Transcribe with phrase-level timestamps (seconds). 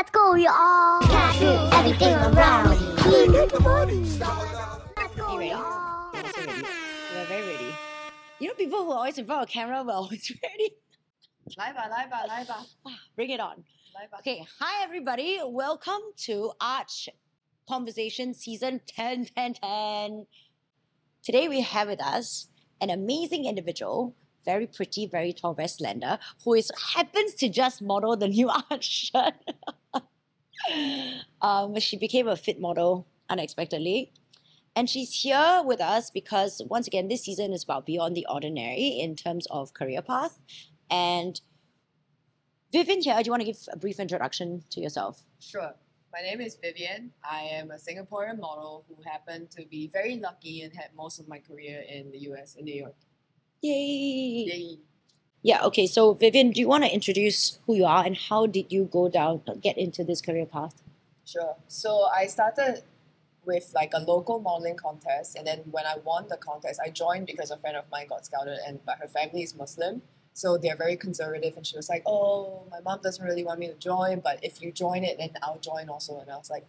[0.00, 1.01] Let's go, you all.
[1.01, 2.69] Can't do everything around.
[3.03, 3.95] Let's go, ready?
[3.97, 6.11] you all.
[6.13, 6.67] I'm so ready.
[7.15, 7.73] We're very ready.
[8.39, 10.75] You know, people who are always in front of camera were always ready.
[11.57, 12.63] 来吧，来吧，来吧，
[13.17, 13.63] Bring it on.
[13.95, 14.19] 来吧。
[14.19, 15.39] Okay, hi everybody.
[15.43, 17.09] Welcome to Arch
[17.67, 20.27] Conversation Season 10 10 10.
[21.23, 24.13] Today we have with us an amazing individual,
[24.45, 29.09] very pretty, very tall, very slender, who is happens to just model the new Arch
[29.11, 29.33] shirt.
[31.41, 34.11] um, she became a fit model unexpectedly.
[34.75, 38.99] And she's here with us because, once again, this season is about beyond the ordinary
[38.99, 40.39] in terms of career path.
[40.89, 41.39] And
[42.71, 45.23] Vivien here, do you want to give a brief introduction to yourself?
[45.39, 45.73] Sure.
[46.13, 47.11] My name is Vivien.
[47.23, 51.27] I am a Singaporean model who happened to be very lucky and had most of
[51.27, 52.95] my career in the US, in New York.
[53.61, 54.45] Yay!
[54.47, 54.79] Yay.
[55.43, 55.87] Yeah, okay.
[55.87, 59.09] So, Vivien, do you want to introduce who you are and how did you go
[59.09, 60.81] down, get into this career path?
[61.25, 61.55] Sure.
[61.67, 62.83] So I started
[63.45, 67.25] with like a local modeling contest, and then when I won the contest, I joined
[67.25, 70.01] because a friend of mine got scouted, and but her family is Muslim,
[70.33, 71.57] so they're very conservative.
[71.57, 74.61] And she was like, "Oh, my mom doesn't really want me to join, but if
[74.61, 76.65] you join it, then I'll join also." And I was like,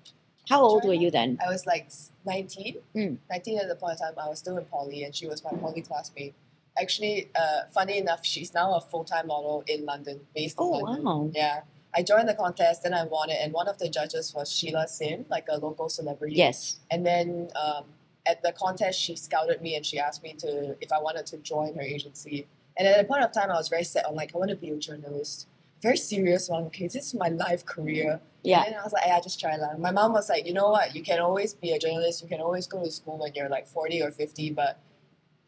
[0.48, 1.39] How old were you then?
[1.44, 1.89] I was like
[2.27, 2.77] 19.
[2.96, 3.18] Mm.
[3.30, 5.50] 19 at the point of time, I was still in poly, and she was my
[5.50, 6.34] poly classmate.
[6.80, 10.70] Actually, uh, funny enough, she's now a full time model in London, based in Oh,
[10.70, 11.04] London.
[11.04, 11.30] wow.
[11.34, 11.60] Yeah.
[11.94, 14.88] I joined the contest, then I won it, and one of the judges was Sheila
[14.88, 16.36] Sim, like a local celebrity.
[16.36, 16.80] Yes.
[16.90, 17.84] And then um,
[18.24, 21.36] at the contest, she scouted me and she asked me to if I wanted to
[21.38, 22.46] join her agency.
[22.78, 24.56] And at that point of time, I was very set on like I want to
[24.56, 25.46] be a journalist,
[25.82, 26.64] very serious one.
[26.64, 28.18] Okay, this is my life career.
[28.42, 28.64] Yeah.
[28.64, 29.78] And I was like, I just try that.
[29.78, 30.94] My mom was like, you know what?
[30.96, 32.22] You can always be a journalist.
[32.22, 34.78] You can always go to school when you're like 40 or 50, but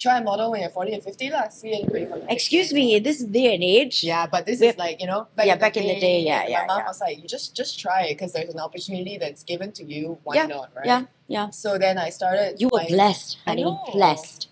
[0.05, 1.49] try and model when you're 40 and 50 lah.
[1.49, 4.05] See anybody from the Excuse me, this day and age.
[4.05, 5.99] yeah, but this We're- is like you know back Yeah, in back the in the
[6.01, 6.89] day, yeah, yeah, My mom yeah.
[6.93, 10.19] was like, you just just try it because there's an opportunity that's given to you.
[10.25, 10.87] Why Yeah, not, right?
[10.93, 11.03] Yeah,
[11.37, 11.47] yeah.
[11.51, 12.61] So then I started.
[12.63, 13.65] You were my- blessed, I honey.
[13.65, 13.81] know.
[13.93, 14.49] Blessed.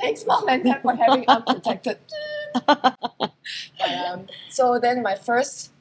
[0.00, 1.98] Thanks, mom and dad, for having unprotected.
[3.86, 5.72] um, so then my first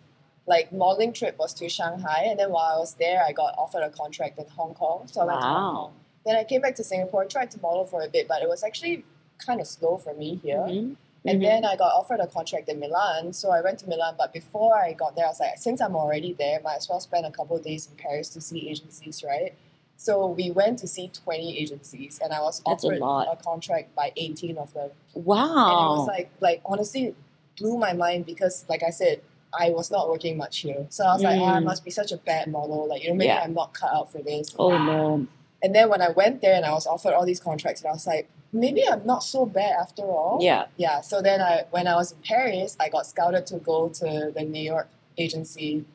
[0.47, 3.81] like modeling trip was to Shanghai, and then while I was there, I got offered
[3.81, 5.07] a contract in Hong Kong.
[5.11, 5.73] So I went to Hong Wow.
[5.81, 5.93] Kong.
[6.25, 8.63] Then I came back to Singapore, tried to model for a bit, but it was
[8.63, 9.05] actually
[9.37, 10.57] kind of slow for me here.
[10.59, 10.95] Mhm,
[11.27, 11.43] And mhm.
[11.43, 14.13] then I got offered a contract in Milan, so I went to Milan.
[14.17, 16.99] But before I got there, I was like, since I'm already there, might as well
[16.99, 19.53] spend a couple of days in Paris to see agencies, right?
[19.97, 23.41] So we went to see 20 agencies, and I was That's a offered lot.
[23.41, 24.91] contract by 18 of them.
[25.15, 25.71] Wow!
[25.71, 27.15] And it was like, like honestly,
[27.57, 29.21] blew my mind because, like I said,
[29.57, 30.85] I was not working much here.
[30.89, 31.63] So I was like, oh, I Mm.
[31.63, 32.87] must be such a bad model.
[32.89, 33.41] Like, you know, maybe Yeah.
[33.41, 34.53] I'm not cut out for this.
[34.59, 35.25] oh no.
[35.63, 37.93] And then when I went there and I was offered all these contracts, and I
[37.93, 40.39] was like, maybe I'm not so bad after all.
[40.41, 40.65] Yeah.
[40.77, 41.01] Yeah.
[41.01, 44.43] So then I, when I was in Paris, I got scouted to go to the
[44.43, 45.85] New York agency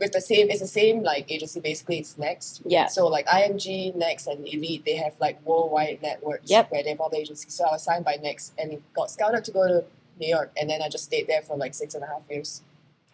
[0.00, 0.50] with the same.
[0.50, 1.60] It's the same like agency.
[1.60, 2.62] Basically, it's Next.
[2.64, 2.86] Yeah.
[2.86, 6.70] So like IMG, Next, and Elite, they have like worldwide networks Yep.
[6.70, 7.54] where they have all the agencies.
[7.54, 9.84] So I was signed by Next and got scouted to go to
[10.20, 12.62] New York, and then I just stayed there for like six and a half years.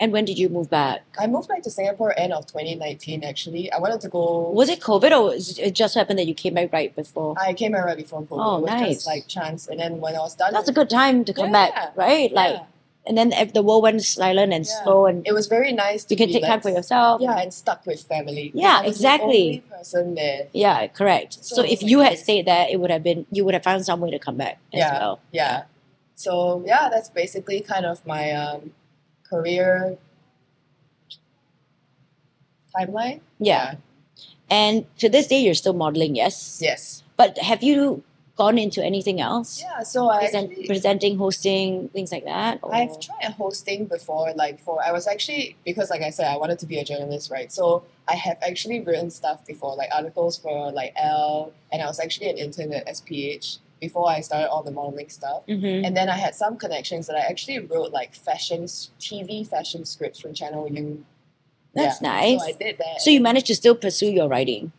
[0.00, 1.02] And when did you move back?
[1.18, 3.22] I moved back to Singapore end of 2019.
[3.22, 4.48] Actually, I wanted to go.
[4.50, 7.34] Was it COVID or it just happened that you came back right before?
[7.38, 8.42] I came back right before COVID.
[8.44, 8.94] Oh, nice.
[8.96, 11.48] just like chance, and then when I was done, That's a good time to come
[11.48, 11.70] Yeah.
[11.70, 12.32] back, right?
[12.32, 12.64] Like, yeah.
[13.06, 14.82] and then if the world went silent and Yeah.
[14.84, 16.04] slow, and it was very nice.
[16.04, 17.20] To you can take time for yourself.
[17.20, 18.52] Yeah, and stuck with family.
[18.54, 19.28] Yeah, I was exactly.
[19.28, 20.46] The only person there.
[20.54, 21.44] Yeah, correct.
[21.44, 22.22] So, So if it's you like had this.
[22.24, 24.56] stayed there, it would have been you would have found some way to come back
[24.72, 24.92] as Yeah.
[24.98, 25.20] well.
[25.30, 25.62] Yeah.
[26.14, 28.72] So yeah, that's basically kind of my um,
[29.30, 29.96] career
[32.76, 33.20] timeline.
[33.38, 33.76] Yeah.
[34.50, 36.58] And to this day, you're still modeling, yes.
[36.60, 37.02] Yes.
[37.16, 38.02] But have you
[38.36, 39.62] gone into anything else?
[39.62, 39.82] Yeah.
[39.82, 42.58] So I Present, actually, presenting, hosting, things like that.
[42.62, 42.74] Or?
[42.74, 44.32] I've tried hosting before.
[44.34, 47.30] Like for I was actually because like I said I wanted to be a journalist,
[47.30, 47.52] right?
[47.52, 52.00] So I have actually written stuff before, like articles for like Elle, and I was
[52.00, 55.42] actually an intern at SPH before I started all the modeling stuff.
[55.48, 55.86] Mhm.
[55.86, 58.64] And then I had some connections that I actually wrote like fashion
[58.98, 61.04] TV fashion scripts for Channel U.
[61.74, 62.40] That's Yeah, nice.
[62.40, 63.00] So I did that.
[63.00, 64.72] So you managed to still pursue your writing.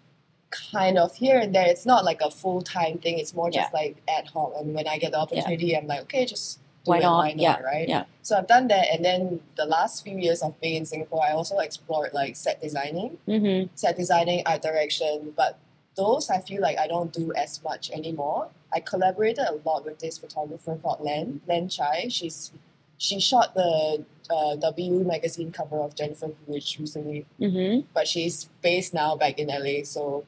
[0.73, 1.65] kind of here and there.
[1.65, 3.17] It's not like a full time thing.
[3.17, 4.51] It's more just like ad hoc.
[4.59, 7.03] And when I get the opportunity, I'm like, okay, just do Why it.
[7.03, 7.17] not?
[7.19, 7.37] Why not?
[7.41, 7.87] Yeah, Right.
[7.87, 8.03] yeah.
[8.21, 11.31] So I've done that, and then the last few years of being in Singapore, I
[11.31, 13.67] also explored like set designing, Mm-hmm.
[13.75, 15.31] set designing, art direction.
[15.37, 15.57] But
[15.95, 18.49] those I feel like I don't do as much anymore.
[18.73, 22.07] I collaborated a lot with this photographer called Len Len Chai.
[22.09, 22.51] She's
[22.97, 27.87] she shot the uh, W magazine cover of Jennifer Coolidge recently, Mm-hmm.
[27.93, 29.83] but she's based now back in LA.
[29.83, 30.23] So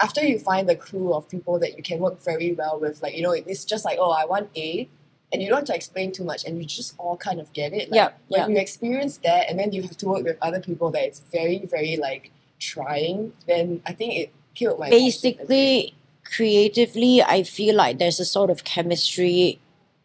[0.00, 3.14] after you find the crew of people that you can work very well with, like
[3.16, 4.88] you know, it's just like oh, I want A,
[5.32, 7.72] and you don't have to explain too much, and you just all kind of get
[7.74, 7.90] it.
[7.90, 8.48] Like, Yeah, When yeah.
[8.48, 11.66] you experience that, and then you have to work with other people that it's very,
[11.66, 13.32] very like trying.
[13.46, 14.90] Then I think it killed my.
[14.90, 15.48] passion a bit.
[15.48, 15.94] basically
[16.24, 19.58] creatively i feel like there's a sort of chemistry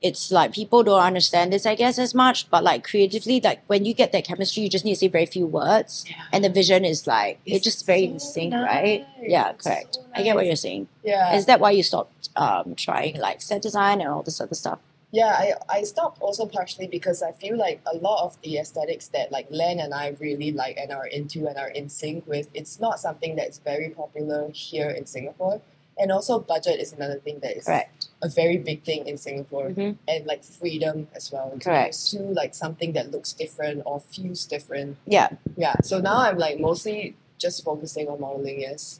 [0.09, 3.85] it's like people don't understand this i guess as much but like creatively like when
[3.85, 6.15] you get that chemistry you just need to say very few words Yeah.
[6.33, 9.95] and the vision is like it's, just very so in sync right yeah It's correct
[9.95, 11.35] so i get what you're saying Yeah.
[11.35, 14.79] is that why you stopped um trying like set design and all this other stuff
[15.11, 19.07] Yeah, I, I stopped also partially because I feel like a lot of the aesthetics
[19.09, 22.47] that like Len and I really like and are into and are in sync with,
[22.53, 25.61] it's not something that's very popular here in Singapore.
[25.97, 29.69] And also budget is another thing that is correct a very big thing in Singapore.
[29.71, 29.97] Mhm.
[30.07, 31.49] And like freedom as well.
[31.51, 31.89] To Correct.
[31.89, 34.97] pursue like something that looks different or feels different.
[35.05, 35.75] yeah Yeah.
[35.83, 38.99] So now I'm like mostly just focusing on modeling, yes.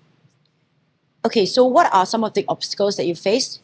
[1.23, 3.61] okay so what are some of the obstacles that you faced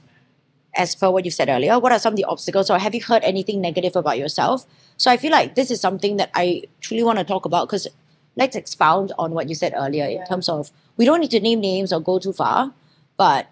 [0.78, 3.02] as per what you said earlier what are some of the obstacles or have you
[3.02, 4.66] heard anything negative about yourself
[4.98, 7.88] so i feel like this is something that i truly want to talk about because
[8.36, 10.26] let's expound on what you said earlier in Yeah.
[10.26, 12.72] terms of we don't need to name names or go too far
[13.18, 13.48] but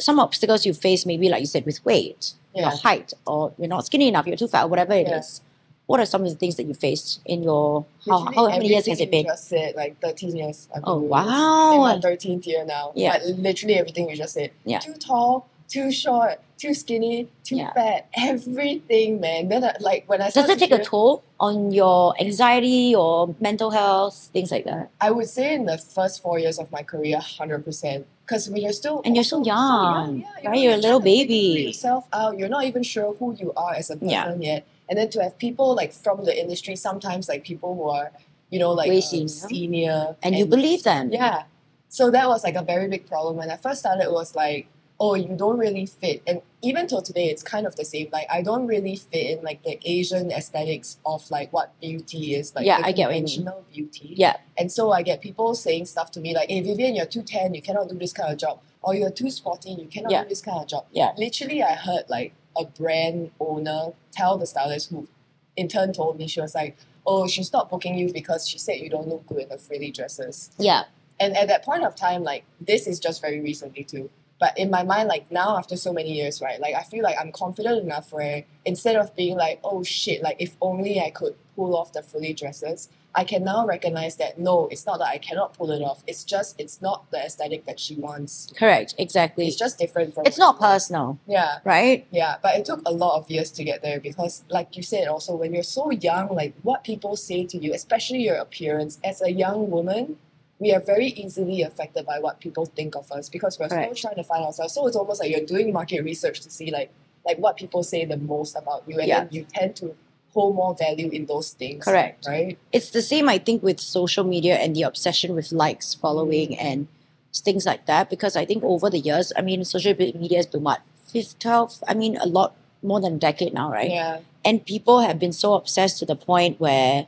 [0.00, 2.76] some obstacles you face maybe like you said with weight your Yeah.
[2.76, 5.40] height or you're not skinny enough you're too fat whatever it is.
[5.42, 5.46] Yeah.
[5.90, 8.68] what are some of the things that you faced in your how, Literally how many
[8.68, 10.68] years has it been You just said like 13 years.
[10.74, 11.04] I've been oh this.
[11.04, 12.92] in wow my 13th year now.
[12.94, 13.18] Yeah.
[13.48, 14.50] Literally everything you just said.
[14.64, 14.78] Yeah.
[14.78, 17.72] Too tall, too short, too skinny, too Yeah.
[17.72, 19.48] fat, everything, man.
[19.48, 23.34] Then I, like when I does it take a to- toll on your anxiety or
[23.40, 26.82] mental health things like that I would say in the first four years of my
[26.82, 28.06] career, hundred percent.
[28.26, 30.58] Because when you're still And you're so also young, yeah, right?
[30.62, 31.44] You're a little baby.
[31.70, 32.38] Yourself out.
[32.38, 34.08] You're not even sure who you are as a person
[34.42, 34.50] Yeah.
[34.52, 34.66] yet.
[34.88, 38.08] And then to have people like from the industry, sometimes like people who are,
[38.50, 39.28] you know, like uh, senior.
[39.28, 41.42] senior, and you believe them Yeah.
[41.88, 43.36] So that was like a very big problem.
[43.36, 44.66] When I first started, it was like,
[45.02, 46.22] oh, you don't really fit.
[46.26, 48.10] And even till today, it's kind of the same.
[48.12, 52.54] Like, I don't really fit in like the Asian aesthetics of like what beauty is,
[52.54, 54.12] like Yeah, I get conventional beauty.
[54.16, 54.36] Yeah.
[54.58, 57.54] And so I get people saying stuff to me like, hey, Vivien, you're too tan,
[57.54, 58.60] you cannot do this kind of job.
[58.82, 60.22] Or you're too sporty, you cannot Yeah.
[60.24, 60.84] do this kind of job.
[60.92, 61.12] Yeah.
[61.16, 65.08] Literally, I heard like a brand owner tell the stylist who
[65.56, 66.76] in turn told me, she was like,
[67.06, 69.90] oh, she stopped booking you because she said you don't look good in the frilly
[69.90, 70.50] dresses.
[70.58, 70.84] yeah
[71.18, 74.10] And at that point of time, like this is just very recently too.
[74.40, 76.58] But in my mind, like now after so many years, right?
[76.58, 80.36] Like I feel like I'm confident enough where instead of being like, oh shit, like
[80.40, 84.68] if only I could pull off the fully dresses, I can now recognize that no,
[84.70, 86.02] it's not that I cannot pull it off.
[86.06, 88.50] It's just it's not the aesthetic that she wants.
[88.56, 91.58] correct exactly It's just different from it's not personal Yeah.
[91.64, 94.82] right Yeah, but it took a lot of years to get there because, like you
[94.82, 98.98] said, also when you're so young, like what people say to you, especially your appearance,
[99.04, 100.16] as a young woman,
[100.60, 103.96] we are very easily affected by what people think of us because we're Correct.
[103.96, 104.74] still trying to find ourselves.
[104.74, 106.90] So it's almost like you're doing market research to see like
[107.26, 109.20] like what people say the most about you, and Yeah.
[109.20, 109.96] then you tend to
[110.32, 111.84] hold more value in those things.
[111.84, 112.26] Correct.
[112.28, 112.56] Right.
[112.72, 116.62] it's the same i think with social media and the obsession with likes following mm.
[116.68, 116.86] and
[117.34, 120.62] things like that because i think over the years i mean social media has been
[120.62, 120.80] what
[121.12, 124.20] 5 12 i mean a lot more than a decade now right Yeah.
[124.44, 127.06] and people have been so obsessed to the point where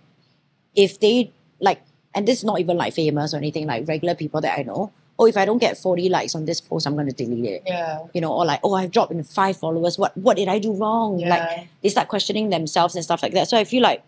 [0.74, 1.80] if they like
[2.14, 4.92] and this is not even like famous or anything like regular people that i know.
[5.18, 7.62] Oh if i don't get 40 likes on this post i'm going to delete it.
[7.66, 8.00] Yeah.
[8.14, 9.98] you know or like oh i've dropped in five followers.
[9.98, 11.18] What what did i do wrong?
[11.18, 11.28] Yeah.
[11.28, 13.48] like they start questioning themselves and stuff like that.
[13.48, 14.02] So i feel like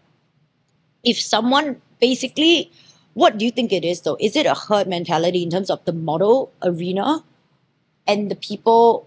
[1.05, 2.71] if someone basically
[3.15, 4.17] what do you think it is though?
[4.21, 7.25] Is it a herd mentality in terms of the model arena?
[8.07, 9.07] And the people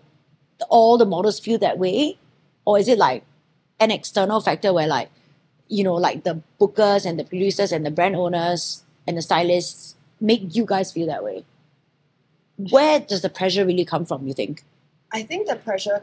[0.69, 2.17] all the models feel that way?
[2.65, 3.23] Or is it like
[3.79, 5.09] an external factor where like
[5.67, 9.95] you know like the bookers and the producers and the brand owners and the stylists
[10.19, 11.43] make you guys feel that way
[12.71, 14.63] where does the pressure really come from you think
[15.11, 16.01] I think the pressure,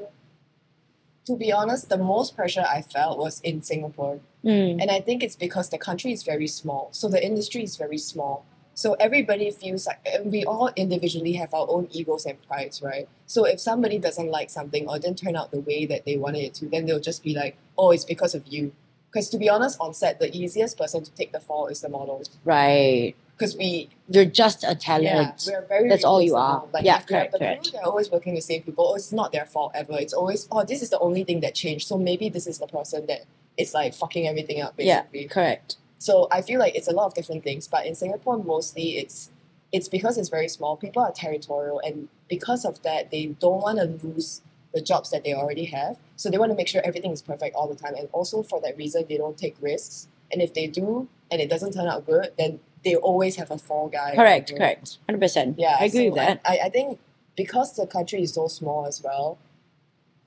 [1.26, 4.20] to be honest, the most pressure I felt was in Singapore.
[4.44, 6.88] Mm, And I think it's because the country is very small.
[6.92, 8.44] So the industry is very small.
[8.74, 13.08] So everybody feels like and we all individually have our own egos and prides, right?
[13.26, 16.42] So if somebody doesn't like something or didn't turn out the way that they wanted
[16.44, 18.72] it to, then they'll just be like, oh, it's because of you.
[19.14, 21.88] Because to be honest, on set, the easiest person to take the fall is the
[21.88, 22.20] model.
[22.44, 25.04] right Because we, you're just a talent.
[25.06, 26.64] yeah, we're very That's all you are.
[26.72, 27.62] Like Yeah, correct, the correct.
[27.62, 28.88] crew, they're always working with the same people.
[28.90, 29.92] Oh, it's not their fault ever.
[29.92, 31.86] It's always, oh, this is the only thing that changed.
[31.86, 33.20] So maybe this is the person that
[33.56, 35.04] is like fucking everything up, Yeah.
[35.30, 38.98] correct So I feel like it's a lot of different things, but in Singapore mostly
[38.98, 39.30] it's
[39.70, 40.76] it's because it's very small.
[40.76, 44.40] People are territorial, and because of that, they don't want to lose
[44.74, 45.96] the jobs that they already have.
[46.16, 48.60] So they want to make sure everything is perfect all the time, and also for
[48.62, 50.08] that reason, they don't take risks.
[50.32, 53.58] And if they do, and it doesn't turn out good, then they always have a
[53.58, 54.14] fall guy.
[54.14, 56.98] correct correct 100% Yeah, i agree so with that I, I think
[57.36, 59.38] because the country is so small as well,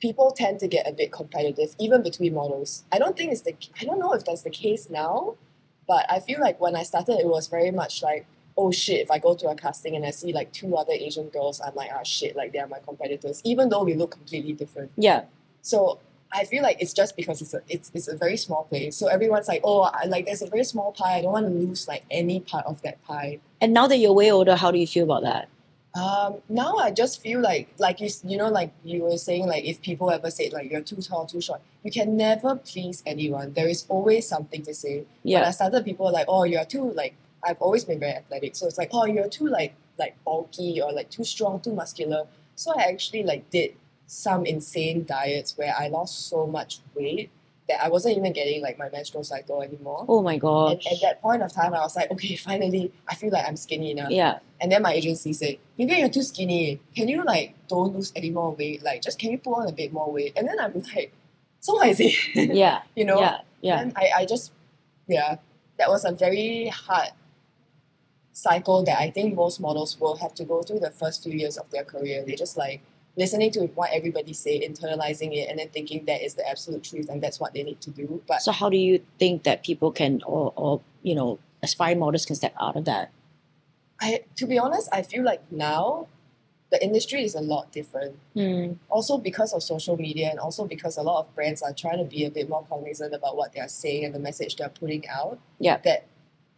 [0.01, 2.83] people tend to get a bit competitive, even between models.
[2.91, 5.35] I don't think it's the I don't know if that's the case now,
[5.87, 8.25] but I feel like when I started, it was very much like,
[8.57, 11.29] oh shit, if I go to a casting and I see like two other Asian
[11.29, 14.53] girls, I'm like, ah shit, like they are my competitors, even though we look completely
[14.53, 14.91] different.
[14.97, 15.25] Yeah.
[15.61, 15.99] So
[16.33, 18.95] I feel like it's just because it's a it's, it's a very small place.
[18.97, 21.17] So everyone's like, oh, I, like there's a very small pie.
[21.17, 23.39] I don't want to lose like any part of that pie.
[23.61, 25.49] And now that you're way older, how do you feel about that?
[25.95, 29.65] Um, now I just feel like like you you know like you were saying like
[29.65, 33.53] if people ever say like you're too tall too short you can never please anyone
[33.53, 36.91] there is always something to say yeah when I started people like oh you're too
[36.91, 37.15] like
[37.47, 40.91] I've always been very athletic so it's like oh you're too like like bulky or
[40.91, 42.25] like too strong too muscular
[42.55, 43.73] so I actually like did
[44.05, 47.29] some insane diets where I lost so much weight
[47.69, 50.71] that I wasn't even getting like my menstrual cycle anymore Oh my god!
[50.71, 53.57] and at that point of time I was like okay finally I feel like I'm
[53.57, 54.39] skinny enough Yeah.
[54.61, 56.79] and then my agency said, maybe you're too skinny.
[56.95, 58.81] Can you like don't lose any more weight?
[58.83, 60.33] Like just can you put on a bit more weight?
[60.37, 61.11] And then I'm like,
[61.59, 62.13] so what is it?
[62.63, 62.81] Yeah.
[62.95, 63.19] you know?
[63.19, 63.37] Yeah.
[63.61, 63.79] Yeah.
[63.81, 64.51] And I, I just
[65.07, 65.35] yeah,
[65.77, 67.09] that was a very hard
[68.37, 71.57] cycle that I think most models will have to go through the first few years
[71.57, 72.23] of their career.
[72.23, 72.81] They just like
[73.15, 77.09] listening to what everybody say, internalizing it, and then thinking that is the absolute truth
[77.09, 78.21] and that's what they need to do.
[78.27, 82.25] But So how do you think that people can or or you know aspiring models
[82.25, 83.11] can step out of that?
[83.99, 86.07] I to be honest, I feel like now
[86.69, 88.13] the industry is a lot different.
[88.35, 88.73] Hmm.
[88.89, 92.03] also because of social media and also because a lot of brands are trying to
[92.03, 95.39] be a bit more cognizant about what they're saying and the message they're putting out.
[95.59, 95.77] Yeah.
[95.85, 96.05] That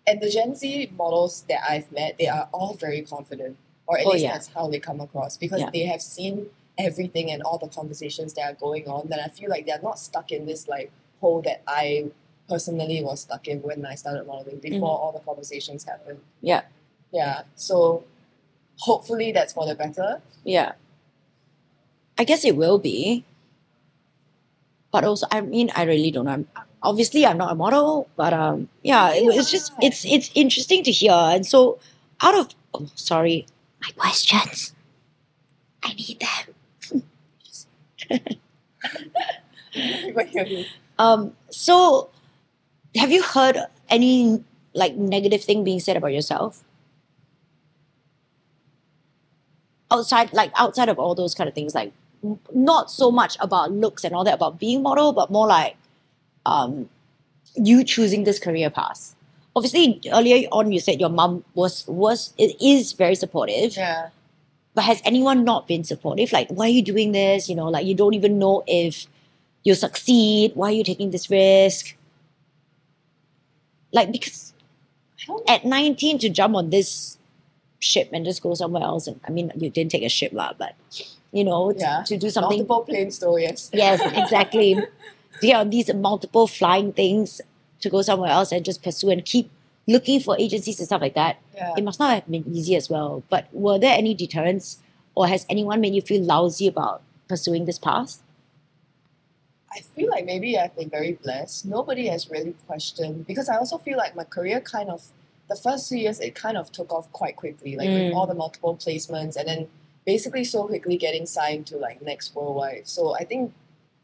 [0.10, 3.58] and the Gen Z models that I've met, they are all very confident.
[3.86, 4.34] Or at Oh, least yeah.
[4.34, 5.38] that's how they come across.
[5.38, 5.70] Because Yeah.
[5.72, 9.10] they have seen everything and all the conversations that are going on.
[9.10, 12.12] That I feel like they're not stuck in this like hole that I
[12.48, 14.62] personally was stuck in when I started modeling mm.
[14.62, 16.20] before all the conversations happened.
[16.42, 16.64] Yeah.
[17.12, 17.44] Yeah.
[17.56, 18.04] So
[18.80, 20.22] hopefully that's for the better.
[20.44, 20.74] Yeah.
[22.18, 23.26] I guess it will be.
[24.92, 26.32] But also, I mean, I really don't know.
[26.32, 26.48] I'm,
[26.84, 30.92] obviously, I'm not a model, but um, yeah, it, it's just it's it's interesting to
[30.92, 31.14] hear.
[31.14, 31.80] And so,
[32.22, 33.46] out of oh, sorry,
[33.82, 34.74] my questions,
[35.84, 37.04] I need them.
[41.00, 42.10] Um, so
[42.96, 43.58] have you heard
[43.88, 44.44] any
[44.74, 46.64] like negative thing being said about yourself?
[49.92, 51.94] Outside, like outside of all those kind of things, like
[52.54, 55.78] not so much about looks and all that, about being model, but more like
[56.46, 56.90] um,
[57.56, 59.16] you choosing this career path.
[59.56, 64.10] Obviously, earlier on you said your mom was was it is very supportive, yeah.
[64.74, 66.32] but has anyone not been supportive?
[66.32, 67.50] Like, why are you doing this?
[67.50, 69.08] You know, like you don't even know if
[69.64, 70.52] you'll succeed.
[70.56, 71.96] Why are you taking this risk?
[73.92, 74.54] Like, because
[75.48, 77.18] at 19 to jump on this
[77.80, 80.54] ship and just go somewhere else, and I mean, you didn't take a ship, lah,
[80.58, 80.76] but
[81.32, 82.04] you know, Yeah.
[82.06, 82.60] to do something.
[82.60, 83.70] Multiple planes though, yes.
[83.74, 84.78] Yes, exactly.
[85.42, 87.42] yeah, these multiple flying things
[87.82, 89.50] to go somewhere else and just pursue and keep
[89.88, 91.38] looking for agencies and stuff like that.
[91.56, 91.74] Yeah.
[91.78, 93.24] It must not have been easy as well.
[93.30, 94.78] But were there any deterrents,
[95.16, 98.20] or has anyone made you feel lousy about pursuing this path?
[99.72, 101.66] I feel like maybe I've been very blessed.
[101.66, 105.04] Nobody has really questioned because I also feel like my career kind of
[105.48, 108.06] the first two years it kind of took off quite quickly, like Mm.
[108.06, 109.68] with all the multiple placements and then
[110.06, 112.88] basically so quickly getting signed to like next worldwide.
[112.88, 113.54] So I think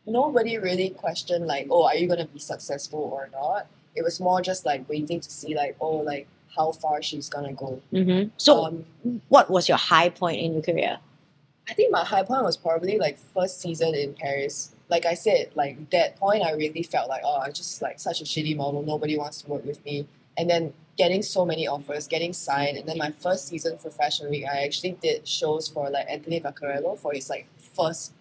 [0.06, 3.68] nobody really questioned like, oh, are you gonna be successful or not?
[3.96, 7.54] It was more just like waiting to see like, oh, like how far she's gonna
[7.54, 7.82] go.
[7.94, 8.30] Mm-hmm.
[8.38, 11.00] So, Um, what was your high point in your career?
[11.70, 14.72] I think my high point was probably like first season in Paris.
[14.90, 18.22] Like I said, like that point I really felt like, oh, I'm just like such
[18.22, 18.84] a shitty model.
[18.84, 20.08] Nobody wants to work with me.
[20.38, 24.30] And then getting so many offers, getting signed, and then my first season for Fashion
[24.30, 28.14] Week, I actually did shows for like Anthony Vaccarello for his like first,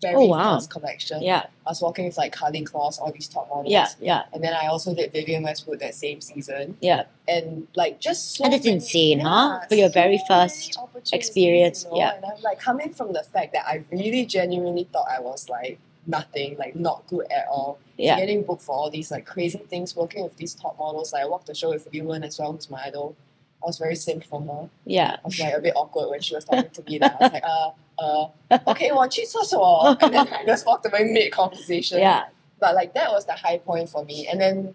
[0.00, 0.56] very Oh, wow.
[0.56, 1.22] first collection.
[1.22, 3.70] Yeah, I was working with like Karlie Kloss, all these top models.
[3.70, 6.76] yeah, yeah, And then I also did Vivienne Westwood that same season.
[6.80, 7.04] yeah.
[7.28, 9.60] And like just so And it's many- insane, huh?
[9.68, 10.78] For your very first
[11.12, 11.96] experience, you know?
[11.98, 12.14] yeah.
[12.16, 15.78] And I'm like coming from the fact that I really genuinely thought I was like
[16.06, 17.78] nothing, like not good at all.
[17.96, 18.16] Yeah.
[18.18, 21.12] Getting booked for all these like crazy things, working with these top models.
[21.12, 23.14] Like I walked the show with Yuan as well, who's my idol.
[23.62, 24.70] I was very simp for her.
[24.86, 25.16] Yeah.
[25.22, 26.96] I was like a bit awkward when she was talking to me.
[26.98, 28.30] Then I was like, uh, uh,
[28.66, 32.00] okay, 我去厕所, and then I just walked away mid conversation.
[32.00, 32.24] Yeah.
[32.58, 34.26] But like that was the high point for me.
[34.26, 34.74] And then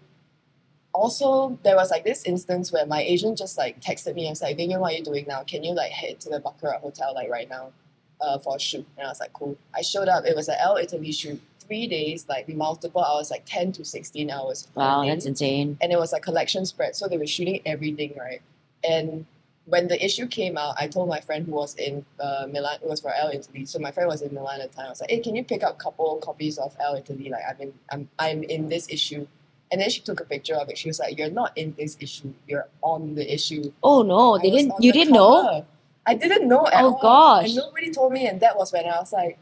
[0.92, 4.42] also there was like this instance where my agent just like texted me and was
[4.42, 5.42] like, Vivien, what are you doing now?
[5.42, 7.72] Can you like head to the Baccarat Hotel like right now
[8.20, 8.86] uh, for a shoot?
[8.96, 9.56] And I was like, cool.
[9.74, 10.24] I showed up.
[10.24, 11.40] It was an Elle Italy shoot.
[11.60, 14.68] Three days, like multiple hours, like 10 to 16 hours.
[14.76, 15.76] Wow, that's insane.
[15.80, 16.94] And it was a collection spread.
[16.94, 18.40] So they were shooting everything, right?
[18.88, 19.26] And
[19.66, 22.78] when the issue came out, I told my friend who was in uh, Milan.
[22.82, 23.66] It was for Elle Italy.
[23.66, 24.86] So my friend was in Milan at the time.
[24.86, 27.28] I was like, "Hey, can you pick up a couple copies of Elle Italy?
[27.30, 29.26] Like, I'm in, I'm, I'm in this issue."
[29.72, 30.78] And then she took a picture of it.
[30.78, 32.32] She was like, "You're not in this issue.
[32.48, 34.74] You're on the issue." Oh no, I they didn't.
[34.80, 35.66] You didn't know.
[36.06, 37.00] I didn't know at Oh, all.
[37.02, 37.46] gosh.
[37.46, 39.38] And nobody told me, and that was when I was like,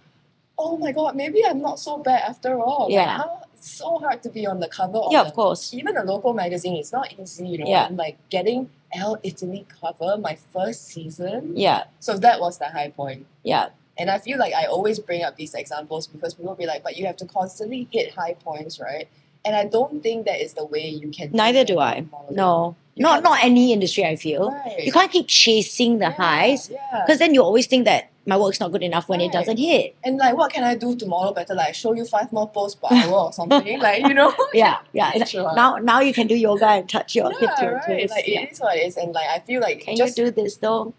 [0.59, 3.19] "Oh my god, maybe I'm not so bad after all." Like, Yeah.
[3.19, 5.73] how, it's so hard to be on the cover of Yeah, the of course.
[5.75, 7.67] even a local magazine, it's not easy, you know.
[7.67, 7.87] Yeah.
[7.87, 11.53] And like getting Elle Italy cover my first season.
[11.57, 13.27] Yeah, So that was the high point.
[13.43, 13.69] yeah,
[13.99, 16.83] And I feel like I always bring up these examples because people will be like,
[16.83, 19.09] but you have to constantly hit high points, right?
[19.45, 21.31] And I don't think that is the way you can.
[21.33, 22.05] Neither do I.
[22.31, 24.05] No, You not can't- any industry.
[24.05, 24.85] I feel Right.
[24.87, 27.03] you can't keep chasing the Yeah, highs Yeah.
[27.05, 29.97] because then you always think that my work's not good enough when it doesn't hit.
[30.03, 31.55] And like, what can I do to model better?
[31.55, 33.79] Like, show you five more posts per hour or something.
[33.81, 34.33] like, you know.
[34.55, 35.13] Yeah, yeah.
[35.25, 35.55] Sure.
[35.55, 37.87] Now now you can do yoga and touch your hip yeah, to your right.
[38.01, 38.11] toes.
[38.11, 38.41] Like yeah.
[38.43, 40.57] it is what it is, and like I feel like Can just you do this
[40.57, 40.95] though?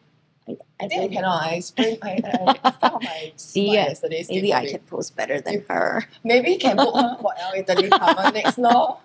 [0.47, 1.43] I, I think I cannot.
[1.43, 2.19] I sprained my.
[2.23, 4.25] I, I my See, yeah, yesterday.
[4.29, 4.69] maybe I skateboarding.
[4.71, 6.05] can pose better than You- her.
[6.23, 7.89] Maybe can book her for Elle Italy
[8.33, 8.99] next law.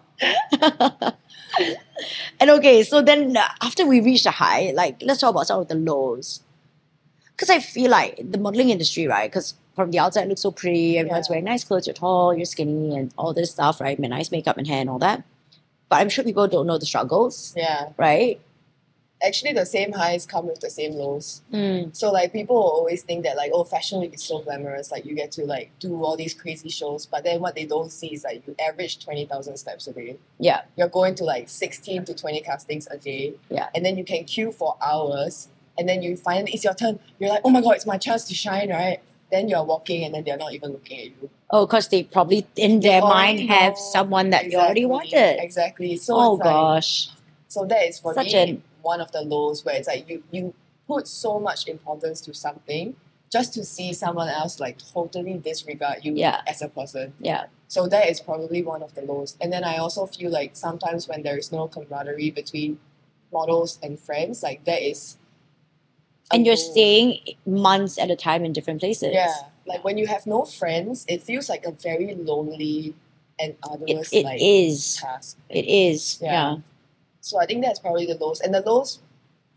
[2.40, 5.60] and okay, so then uh, after we reach the high, like let's talk about some
[5.60, 6.42] of the lows.
[7.40, 9.30] Because I feel like the modeling industry, right?
[9.30, 11.32] Because from the outside it looks so pretty, everyone's Yeah.
[11.32, 13.98] wearing nice clothes, you're tall, you're skinny, and all this stuff, right?
[13.98, 15.22] Nice makeup and hair and all that.
[15.88, 17.88] But I'm sure people don't know the struggles, Yeah.
[17.96, 18.38] right?
[19.22, 21.40] Actually, the same highs come with the same lows.
[21.50, 21.96] Mm.
[21.96, 25.06] So like people will always think that like oh fashion week is so glamorous like
[25.06, 28.08] you get to like do all these crazy shows but then what they don't see
[28.08, 30.16] is like you average twenty thousand steps a day.
[30.38, 30.60] Yeah.
[30.76, 33.34] You're going to like sixteen to twenty castings a day.
[33.50, 33.68] Yeah.
[33.74, 36.98] And then you can queue for hours and then you finally it's your turn.
[37.18, 39.00] You're like oh my god it's my chance to shine right.
[39.30, 41.30] Then you're walking and then they're not even looking at you.
[41.50, 45.42] Oh, because they probably in their mind have someone that you already wanted.
[45.42, 45.96] Exactly.
[45.96, 47.08] So oh it's like, gosh.
[47.48, 50.22] so that is for Such me an- one of the lows where it's like you
[50.32, 50.54] you
[50.88, 52.96] put so much importance to something
[53.30, 56.40] just to see someone else like totally disregard you Yeah.
[56.48, 57.12] as a person.
[57.20, 57.44] Yeah.
[57.68, 59.36] So that is probably one of the lows.
[59.40, 62.80] And then I also feel like sometimes when there is no camaraderie between
[63.32, 65.16] models and friends, like that is
[66.32, 69.10] And you're staying months at a time in different places.
[69.12, 69.34] Yeah.
[69.66, 72.94] Like when you have no friends, it feels like a very lonely
[73.38, 74.96] and It, arduous it like is.
[74.96, 75.38] task.
[75.48, 76.18] It is.
[76.20, 76.32] Yeah.
[76.32, 76.56] yeah.
[77.20, 78.40] So I think that's probably the lows.
[78.40, 79.00] And the lows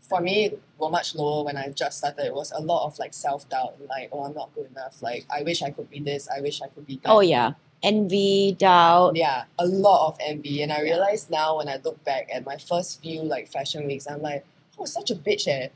[0.00, 2.26] for me were much lower when I just started.
[2.26, 5.02] It was a lot of like self doubt, like, oh, I'm not good enough.
[5.02, 6.28] Like, I wish I could be this.
[6.28, 7.10] I wish I could be that.
[7.10, 7.52] Oh yeah.
[7.82, 9.14] Envy, doubt.
[9.14, 10.62] Yeah, a lot of envy.
[10.62, 14.06] And I realize now when I look back at my first few like fashion weeks,
[14.06, 14.44] I'm like,
[14.78, 15.68] oh, such a bitch, eh?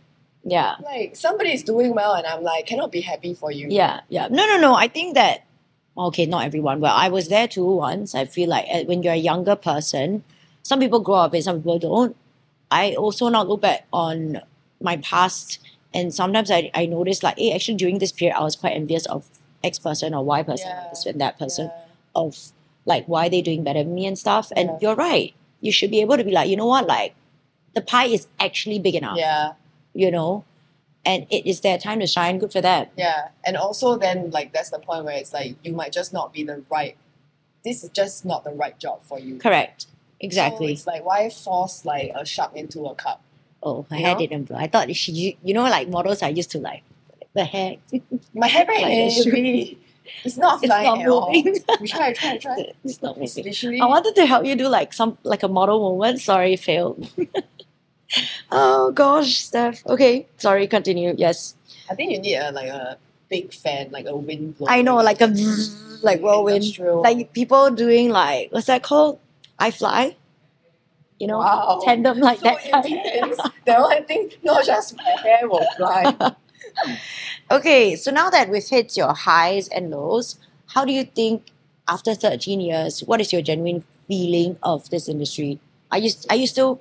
[0.44, 0.76] Yeah.
[0.82, 3.68] Like, somebody is doing well, and I'm like, cannot be happy for you.
[3.70, 4.00] Yeah.
[4.08, 4.28] Yeah.
[4.30, 4.74] No, no, no.
[4.74, 5.44] I think that
[5.96, 6.80] okay, not everyone.
[6.80, 8.14] Well, I was there too once.
[8.14, 10.22] I feel like uh, when you're a younger person,
[10.62, 12.16] some people grow up and some people don't.
[12.70, 14.40] I also now look back on
[14.80, 15.58] my past
[15.92, 19.06] and sometimes I, I notice like, hey, actually during this period I was quite envious
[19.06, 19.26] of
[19.64, 20.86] X person or Y person, Yeah.
[20.90, 21.66] this and that person.
[21.66, 21.84] Yeah.
[22.14, 22.36] of
[22.84, 24.52] like why they're doing better than me and stuff.
[24.56, 24.78] And Yeah.
[24.80, 25.34] you're right.
[25.60, 27.14] You should be able to be like, you know what, like
[27.74, 29.18] the pie is actually big enough.
[29.18, 29.52] Yeah.
[29.98, 30.44] You know?
[31.04, 32.38] And it is their time to shine.
[32.38, 32.92] Good for that.
[32.96, 36.32] Yeah, and also then like that's the point where it's like you might just not
[36.32, 36.96] be the right.
[37.64, 39.38] This is just not the right job for you.
[39.38, 39.86] Correct.
[40.20, 40.68] Exactly.
[40.68, 43.20] So it's like why force like a shark into a cup?
[43.62, 44.18] oh, my you hair know?
[44.20, 44.56] didn't blow.
[44.56, 46.82] I thought she, you, you know, like models I used to like
[47.34, 47.76] the hair.
[48.34, 49.30] My hair very Like shoe.
[49.34, 49.78] heavy.
[50.24, 51.32] It's not It's flying not at all.
[51.32, 51.56] moving.
[51.80, 52.56] We try, try, try.
[52.84, 53.50] it's not It's moving.
[53.50, 53.80] literally.
[53.80, 56.20] I wanted to help you do like some like a model moment.
[56.20, 57.10] Sorry, failed.
[58.50, 59.84] Oh gosh, Steph.
[59.86, 60.66] Okay, sorry.
[60.66, 61.14] Continue.
[61.16, 61.54] Yes,
[61.90, 64.56] I think you need a like a big fan, like a wind.
[64.66, 65.26] I know, like a
[66.02, 66.64] like whirlwind.
[66.64, 67.02] Industrial.
[67.02, 69.18] like people doing like what's that called?
[69.60, 70.14] iFly.
[71.18, 71.80] You know, Wow.
[71.84, 72.86] tandem like so that.
[72.86, 73.36] intense.
[73.66, 76.14] that one I think not just my hair will fly.
[77.50, 80.38] okay, so now that we've hit your highs and lows,
[80.74, 81.50] how do you think
[81.88, 85.58] after 13 years, what is your genuine feeling of this industry?
[85.90, 86.80] Are you are you still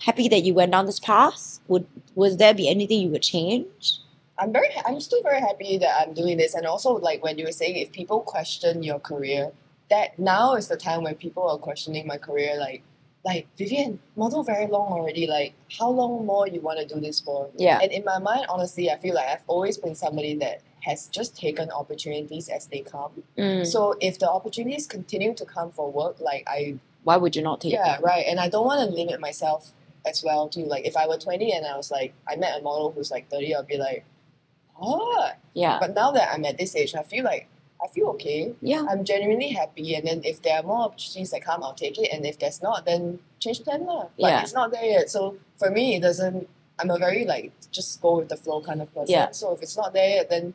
[0.00, 1.60] happy that you went down this path?
[1.68, 3.98] Would would there be anything you would change?
[4.38, 7.44] I'm very I'm still very happy that I'm doing this and also like when you
[7.44, 9.50] were saying if people question your career,
[9.90, 12.82] that now is the time when people are questioning my career like
[13.24, 17.20] like Vivien, model very long already, like how long more you want to do this
[17.20, 17.50] for?
[17.56, 17.78] Yeah.
[17.82, 21.36] And in my mind, honestly, I feel like I've always been somebody that has just
[21.36, 23.10] taken opportunities as they come.
[23.36, 27.42] Mm, So if the opportunities continue to come for work, like I why would you
[27.42, 28.02] not take yeah, it?
[28.02, 28.24] right.
[28.26, 29.72] And I don't want to limit myself
[30.08, 30.64] as well too.
[30.64, 33.30] Like if I were 20 and I was like I met a model who's like
[33.30, 34.04] 30, I'll be like,
[34.76, 35.38] what?
[35.54, 35.78] Yeah.
[35.80, 37.48] But now that I'm at this age, I feel like
[37.82, 38.54] I feel okay.
[38.60, 38.84] Yeah.
[38.88, 39.94] I'm genuinely happy.
[39.94, 42.10] And then if there are more opportunities that come, I'll take it.
[42.12, 44.08] And if there's not, then change plan lah.
[44.18, 44.42] But Yeah.
[44.42, 45.10] it's not there yet.
[45.10, 46.48] So for me, it doesn't
[46.80, 49.12] I'm a very like just go with the flow kind of person.
[49.12, 49.30] Yeah.
[49.32, 50.54] So if it's not there, then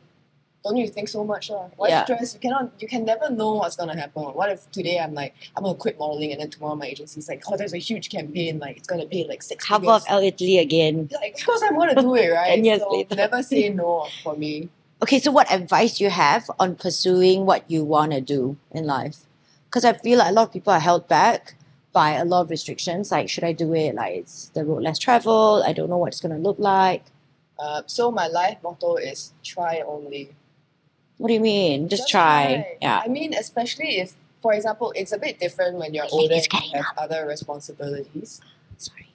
[0.64, 1.50] don't you think so much?
[1.50, 1.68] Uh?
[1.76, 2.04] Why Yeah.
[2.04, 2.34] stress?
[2.34, 2.72] You cannot.
[2.78, 4.22] You can never know what's gonna happen.
[4.22, 7.42] What if today I'm like I'm gonna quit modeling, and then tomorrow my agency's like,
[7.48, 10.02] oh, there's a huge campaign, like it's gonna pay like six Cover figures.
[10.02, 11.08] of Elle Italy again.
[11.12, 12.48] Like of course I'm gonna do it, right?
[12.48, 13.14] Ten years so later.
[13.14, 14.68] never say no for me.
[15.02, 18.86] Okay, so what advice do you have on pursuing what you want to do in
[18.86, 19.18] life?
[19.68, 21.56] Because I feel like a lot of people are held back
[21.92, 23.12] by a lot of restrictions.
[23.12, 23.94] Like, should I do it?
[23.96, 25.64] Like, it's the road less traveled.
[25.66, 27.02] I don't know what it's going to look like.
[27.58, 30.30] Uh, so my life motto is try only.
[31.24, 31.88] What do you mean?
[31.88, 32.76] Just, try.
[32.82, 33.00] Yeah.
[33.02, 36.82] I mean, especially if, for example, it's a bit different when you're older and you
[36.82, 38.42] have other responsibilities.
[38.76, 39.08] Sorry.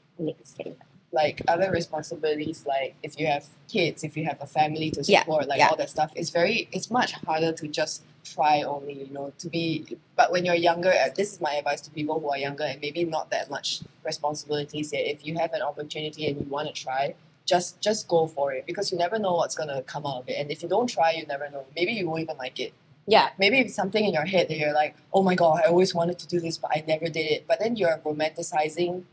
[1.11, 5.19] Like other responsibilities, like if you have kids, if you have a family to Yeah,
[5.19, 5.67] support, like yeah.
[5.67, 9.47] all that stuff, it's very, it's much harder to just try only, you know, to
[9.47, 9.95] be.
[10.15, 12.81] But when you're younger, uh, this is my advice to people who are younger and
[12.81, 15.05] maybe not that much responsibilities yet.
[15.05, 17.13] If you have an opportunity and you want to try,
[17.49, 20.37] just just go for it because you never know what's gonna come out of it.
[20.39, 21.65] And if you don't try, you never know.
[21.75, 22.73] Maybe you won't even like it.
[23.07, 23.29] Yeah.
[23.39, 26.19] maybe it's something in your head that you're like, oh my god, I always wanted
[26.19, 27.45] to do this, but I never did it.
[27.47, 29.03] But then you're romanticizing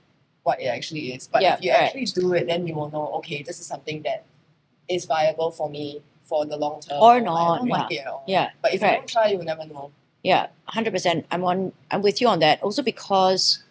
[0.43, 1.27] what it actually is.
[1.33, 1.85] But Yeah, if you right.
[1.85, 4.27] actually do it, then you will know, okay, this is something that
[4.87, 7.01] is viable for me for the long term.
[7.01, 8.25] Or I not, don't like it at all.
[8.27, 8.51] Yeah.
[8.61, 8.91] But if right.
[8.91, 9.91] you don't try, you will never know.
[10.23, 11.25] Yeah, hundred percent.
[11.31, 11.73] I'm on.
[11.91, 12.61] I'm with you on that.
[12.61, 13.63] Also because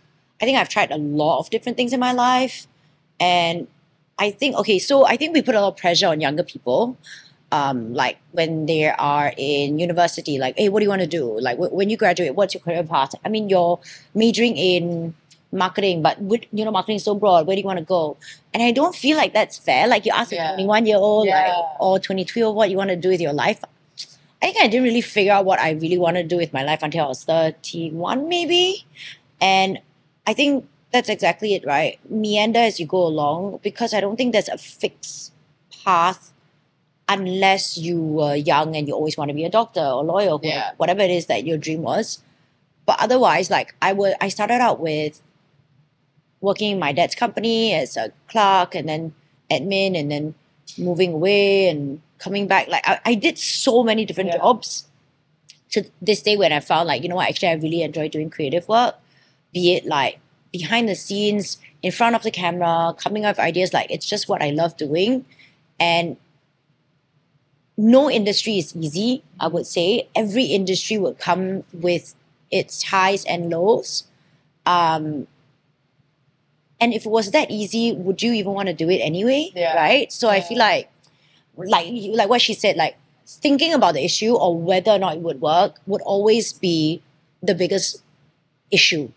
[0.41, 2.65] I think I've tried a lot of different things in my life,
[3.19, 3.67] and
[4.17, 4.79] I think okay.
[4.79, 6.97] So I think we put a lot of pressure on younger people,
[7.51, 10.37] um, like when they are in university.
[10.37, 11.39] Like, hey, what do you want to do?
[11.39, 13.13] Like, wh- when you graduate, what's your career path?
[13.25, 13.79] I mean, you're
[14.13, 15.13] majoring in
[15.51, 17.47] marketing, but with, you know, marketing is so broad.
[17.47, 18.17] Where do you want to go?
[18.53, 19.87] And I don't feel like that's fair.
[19.87, 22.89] Like you ask a 21 year old, like, or 22 year old, what you want
[22.89, 23.63] to do with your life.
[24.41, 26.63] I think I didn't really figure out what I really want to do with my
[26.63, 28.85] life until I was 31, maybe.
[29.41, 29.79] And
[30.27, 31.99] I think that's exactly it, right?
[32.09, 35.33] Meander as you go along because I don't think there's a fixed
[35.83, 36.31] path
[37.07, 40.39] unless you were young and you always want to be a doctor or lawyer or
[40.41, 40.71] Yeah.
[40.77, 42.19] whatever it is that your dream was.
[42.85, 45.21] But otherwise, like I would, I started out with
[46.41, 49.13] working in my dad's company as a clerk and then
[49.51, 50.35] admin and then
[50.77, 52.67] moving away and coming back.
[52.67, 54.37] Like I, I did so many different Yeah.
[54.37, 54.87] jobs
[55.71, 58.29] to this day when I found like, you know what, actually I really enjoy doing
[58.29, 58.95] creative work,
[59.53, 60.19] be it like
[60.57, 64.27] behind the scenes, in front of the camera, coming up with ideas, like it's just
[64.29, 65.25] what I love doing.
[65.79, 66.17] And
[67.77, 70.07] no industry is easy, I would say.
[70.15, 72.15] Every industry would come with
[72.51, 74.05] its highs and lows.
[74.65, 75.27] Um,
[76.79, 79.51] and if it was that easy, would you even want to do it anyway?
[79.53, 79.75] Yeah.
[79.75, 80.11] Right?
[80.11, 80.89] So I feel like
[81.57, 81.87] like
[82.19, 82.95] like what she said, like
[83.27, 87.01] thinking about the issue or whether or not it would work would always be
[87.41, 88.03] the biggest
[88.71, 89.11] issue.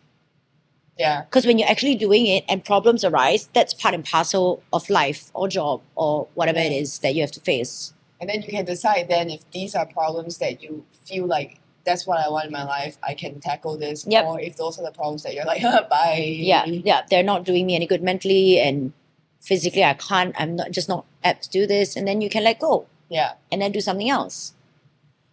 [0.99, 1.23] Yeah.
[1.23, 5.31] Because when you're actually doing it and problems arise, that's part and parcel of life
[5.35, 6.79] or job or whatever it Yeah.
[6.83, 7.93] is that you have to face.
[8.21, 12.05] And then you can decide then if these are problems that you feel like that's
[12.07, 14.05] what I want in my life, I can tackle this.
[14.09, 14.25] Yep.
[14.27, 16.19] Or if those are the problems that you're like, bye.
[16.37, 18.93] Yeah, yeah, they're not doing me any good mentally and
[19.41, 19.85] physically.
[19.85, 20.35] I can't.
[20.39, 23.35] I'm not just not apt to do this, and then you can let go Yeah.
[23.53, 24.53] and then do something else.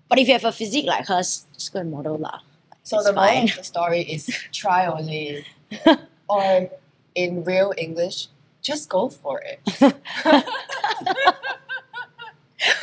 [0.08, 2.39] But if you have a physique like hers, just go and model lah.
[2.84, 5.43] So It's the moral of the story is try only.
[6.30, 6.70] or
[7.16, 8.28] in real English,
[8.62, 9.60] just go for it.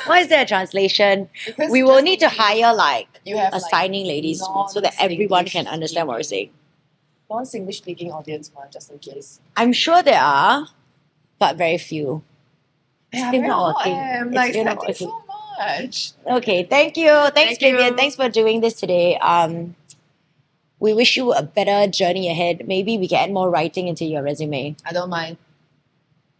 [0.07, 1.29] Why is there a translation?
[1.47, 4.95] Because We will need to hire like you have a like, signing lady so that
[4.99, 6.51] everyone can understand what we're saying.
[7.31, 9.41] non-English speaking audience one, just in case.
[9.57, 10.69] I'm sure there are,
[11.39, 12.23] but very few.
[13.13, 13.95] Yeah, still very not working.
[13.95, 15.25] I'm It's like still not so
[15.59, 16.13] much.
[16.27, 17.11] Okay, thank you.
[17.11, 17.97] Thanks, Thank Vivien.
[17.97, 19.17] Thanks for doing this today.
[19.19, 19.75] Um,
[20.83, 22.67] we wish you a better journey ahead.
[22.67, 24.75] Maybe we can add more writing into your resume.
[24.85, 25.37] I don't mind.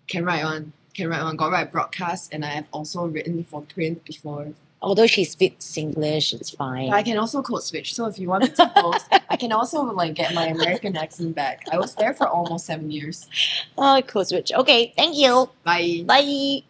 [0.09, 0.73] Can write on.
[0.95, 1.37] Can write on.
[1.37, 4.49] Got write broadcast, and I have also written for print before.
[4.83, 6.91] Although she speaks English, it's fine.
[6.91, 7.95] But I can also code switch.
[7.95, 11.37] So if you want me to post, I can also like get my American accent
[11.37, 11.63] back.
[11.71, 13.29] I was there for almost seven years.
[13.79, 14.51] Oh, code switch.
[14.53, 15.51] Okay, thank you.
[15.63, 16.03] Bye.
[16.05, 16.65] Bye.